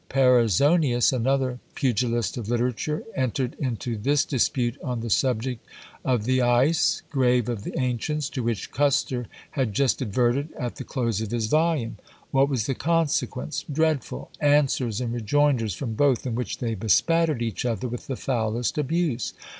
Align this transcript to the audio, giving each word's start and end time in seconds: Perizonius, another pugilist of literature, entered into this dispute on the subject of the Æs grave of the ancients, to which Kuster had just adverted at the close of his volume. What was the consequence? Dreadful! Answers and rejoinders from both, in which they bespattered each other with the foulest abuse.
Perizonius, 0.09 1.13
another 1.13 1.59
pugilist 1.75 2.35
of 2.35 2.49
literature, 2.49 3.03
entered 3.15 3.55
into 3.59 3.95
this 3.95 4.25
dispute 4.25 4.75
on 4.83 5.01
the 5.01 5.11
subject 5.11 5.63
of 6.03 6.23
the 6.23 6.39
Æs 6.39 7.03
grave 7.11 7.47
of 7.47 7.63
the 7.63 7.79
ancients, 7.79 8.27
to 8.31 8.41
which 8.41 8.71
Kuster 8.71 9.27
had 9.51 9.73
just 9.75 10.01
adverted 10.01 10.53
at 10.57 10.77
the 10.77 10.83
close 10.83 11.21
of 11.21 11.29
his 11.29 11.45
volume. 11.45 11.97
What 12.31 12.49
was 12.49 12.65
the 12.65 12.73
consequence? 12.73 13.63
Dreadful! 13.71 14.31
Answers 14.39 15.01
and 15.01 15.13
rejoinders 15.13 15.75
from 15.75 15.93
both, 15.93 16.25
in 16.25 16.33
which 16.33 16.57
they 16.57 16.73
bespattered 16.73 17.43
each 17.43 17.63
other 17.63 17.87
with 17.87 18.07
the 18.07 18.15
foulest 18.15 18.79
abuse. 18.79 19.33